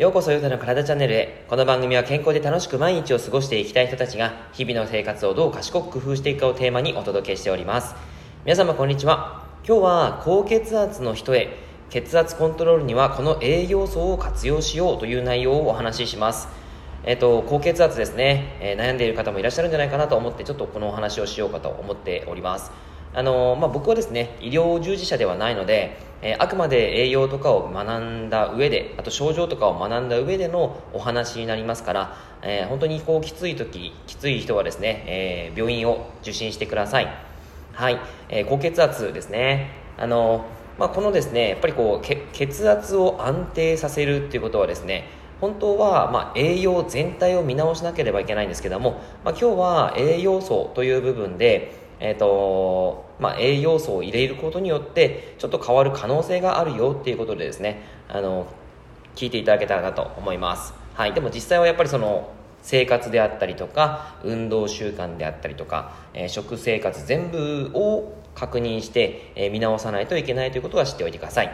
[0.00, 1.44] ようこそヨタの体チャンネルへ。
[1.46, 7.94] この番組は健康で楽しく毎日を過ごしていきたい人たちが日々の生活をどう賢く工夫していくかをテーマにお届けしております。
[8.46, 9.44] 皆様こんにちは。
[9.62, 11.54] 今日は高血圧の人へ
[11.90, 16.48] 血圧コントロールにはこの栄養素を活用しようという内容をお話しします。
[17.04, 22.72] えっと、高血圧ですね、えー、悩んでいる方もいらっしゃるんじゃないかなと思ってちょっとこのお話をしようかと思っております。
[23.12, 37.08] あのまあ、僕はですね医療従事者ではないので、えー、あくまで栄養とかを学んだ上であと症状とかを学んだ上でのお話になりますから、えー、本当にこうきつい時きつい人はですね、えー、病院を受診してください。
[37.72, 37.98] はい、
[38.28, 39.70] え高血圧ですね。
[39.96, 40.44] あの、
[40.78, 45.08] まあ、このですねやっぱりこう血圧を安定させるっていうことはですね
[45.40, 58.46] 本当は、まあ、栄養全体を見直しなければいけないんですけども、まあ、今日は栄養素という部分でえーとまあ、栄養素を入れることによってちょっと変わる可能性があるよっていうことでですねあの
[59.14, 71.50] 聞いていただけたらなと思います、はい、でも実際はやっぱりその生活であったりとか運動習慣であったりとか、えー、食生活全部を確認して、えー、見直さないといけないということは知っておいてください。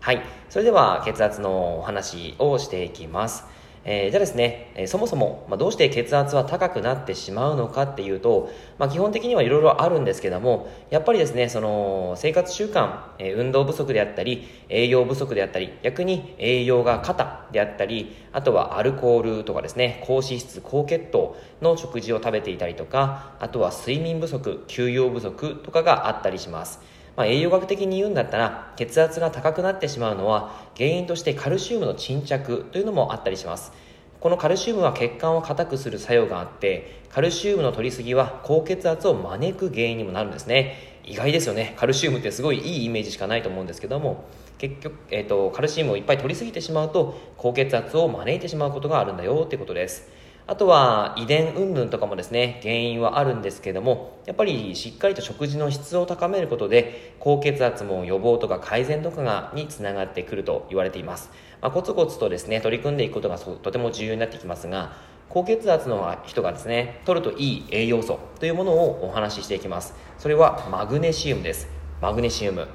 [0.00, 0.22] はい。
[0.48, 3.44] それでは血圧のお話をしていきます。
[3.90, 26.97] えー、じゃあですね、え、そもそも、ま、どうして血圧は高くなってしまうのかっていうと、まあ、基本的にはいろいろあるんですけども、やっぱりですね、その生活習慣、え、運動不足であったり、栄養不足であったり、逆に栄養が過多であったり、あとはアルコールとかですね、高脂質、高血糖の食事を食べていたりとか、あとは睡眠不足、休養不足とかがあったりします。
[27.18, 33.72] まあ、栄養学的に言うんだったら血圧が高くなってしまうのは原因としてカルシウムの沈着というのもあったりします。
[34.20, 41.00] このカルシウムは血管を硬くする作用があってカルシウムの取りすぎは高血圧を招く原因にもなるんですね。
[41.02, 41.74] 意外ですよね。
[41.76, 44.24] カルシウムってすごいいいイメージしかないと思うんですけども
[44.58, 50.08] 結局、えーと、とカルシウムをいっぱい取りすぎてしまうと高血圧を招いてしまうことがあるんだよってことです。
[50.50, 61.30] あとは遺伝云々とかもですね、原因はあるんですけども、やっぱりしっかりと食事の質を高めることで、高血圧も予防とか改善とかがにつながってくると言われています。
[61.60, 64.92] まあ、コツコツとですね、取り組んでいくことがとても重要になってきますが、
[65.28, 69.94] 高血圧の人がですね、取るといい栄養素というものをお話ししていきます。
[70.16, 71.68] それはマグネシウムです。
[72.00, 72.68] マグネシウム。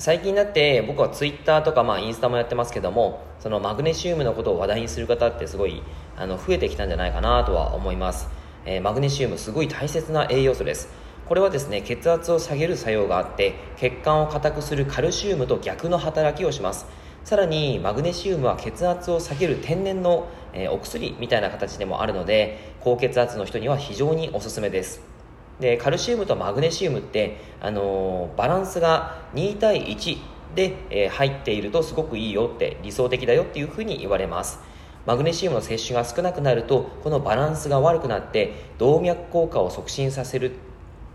[0.00, 5.82] 最近になって僕はツイッターとかまあインスタもやってますけどもそのマグネシウムのことを話題にする方ってすごい
[6.18, 8.28] あの増えてきたんじゃないかなとは思います、
[8.64, 10.88] えー、マグネシウムすごい大切な栄養素です。
[11.26, 16.86] これはですね血圧を下げる作用があって血管を硬くするカルシウムと逆の働きをします。
[17.24, 25.02] さらにマグネシウムは血圧を下げる天然の、えー、お薬みたいな形でもあるので高血圧の人には非常におすすめです。
[25.60, 30.16] でカルシウムとマグネシウムって、あのー、バランスが2対1
[30.54, 34.60] で、えー、入っているとすごくいいよって理想的だよっていうふうに言われます。
[35.08, 40.52] マグネシウムの摂取が少なくなるとこのバランスが悪くなって動脈硬化を促進させる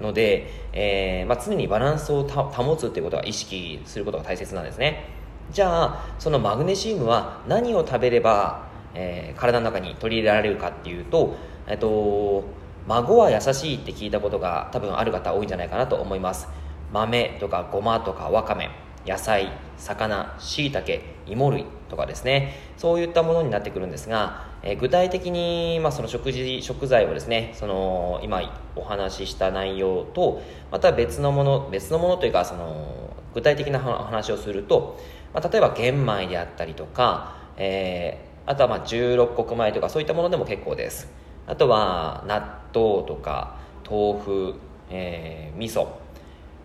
[0.01, 5.05] ので、えー、まあ、常にバランスを保つっていうことは意識することが大切なんですね。
[5.51, 11.35] じゃあそのマグネシウムは何を食べれば、えー、体の中に取り入れられるかっていうと、
[11.67, 12.45] えっと
[12.87, 16.47] 孫は優しいって聞いたことが多分ある方多いんじゃないかなと思います。
[16.91, 18.71] 豆とかごまとかわかめ。
[19.05, 22.55] 野菜魚しいたけ芋類とかですね。
[22.77, 28.41] そういったものになってくるんですが、えー、具体的に、まあ、その食事食材をですねその今
[28.75, 30.41] お話しした内容と
[30.71, 34.99] また別のもの別のものというかその具体的な話をすると、
[35.33, 41.09] まあ、例えば玄米であったりとか、えー、あとはまあ16穀米とかそういったものでも結構です。
[41.45, 42.39] あとは納
[42.73, 43.57] 豆とか
[43.89, 44.55] 豆腐、
[44.89, 46.02] えー、味噌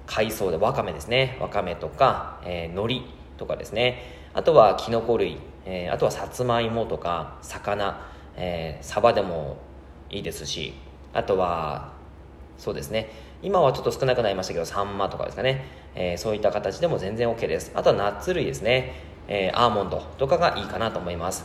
[0.09, 1.39] 海藻でわかめですね。
[1.41, 4.03] わかめとか、えー、海苔とかですね。
[4.35, 8.01] あとはきのこ類、えー、あとはさつまいもとか魚、
[8.37, 9.59] えー、サバでも
[10.11, 10.75] いいですし。
[11.13, 11.93] あとは
[12.59, 13.11] そうですね。
[13.43, 17.71] 今はちょっと少なくなりましたけどサンマとかですかね、えー、そういった形でも全然 OK です。
[17.75, 18.95] あとはナッツ類ですね、
[19.29, 21.45] えー、アーモンドとかがいいかなと思います。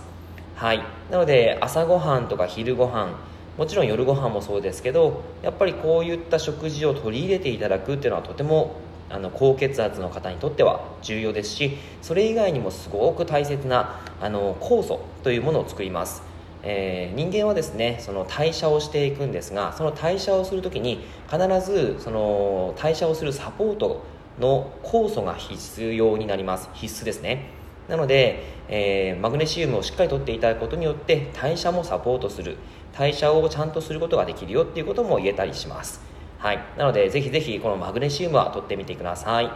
[0.56, 0.84] はい。
[1.12, 3.16] なので朝ごはんとか昼ごはん
[3.58, 8.76] もちろん夜ご飯もそうですけどやっぱりこういった食事を取り入れていただくっていうのはとても
[9.10, 16.24] あの高血圧の方にとっては重要ですしそれ以外にもすごく大切なあの酵素というものを作ります、
[16.64, 24.04] えー、人間はですねその代謝をしていくんですがその代謝をする時に必ずその代謝をするサポート
[24.40, 26.70] の酵素が必要になります。
[26.74, 27.63] 必須ですね。
[27.88, 32.58] なので、えー、マグネシウムをしっかりとっていただくことによって代謝もサポートする。
[32.98, 36.02] 代謝をちゃんとすることができるよっていうことも言えたりします。
[36.38, 36.60] はい。
[36.78, 39.50] なのでぜひぜひこのマグネシウムは取ってみてください。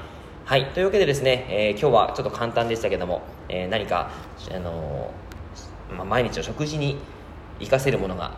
[0.46, 0.66] はい。
[0.68, 4.12] というわけでですね、えー、今日はちょっと簡単でしたけども、えー、何か、
[4.50, 5.12] あの
[5.96, 6.98] まあ、毎日の食事に
[7.60, 8.38] 活かせるものが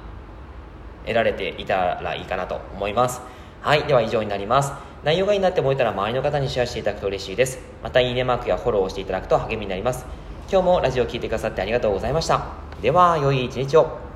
[1.05, 3.21] 得られていたらいいかなと思います。
[3.61, 4.71] はいでは以上になります。
[5.03, 7.59] 内容がいいなって思えたら周りの方にシェアしていただくと嬉しいです。
[7.83, 10.05] またいいねマークやフォローをしていただくと励みになります。
[10.51, 12.41] 今日もラジオを聴いてくださってありがとうございました。
[12.81, 14.08] では良い一日を。